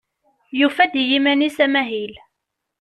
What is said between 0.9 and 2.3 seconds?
i yiman-is amahil.